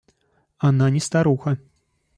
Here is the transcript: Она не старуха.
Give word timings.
Она 0.57 0.89
не 0.89 0.99
старуха. 0.99 1.59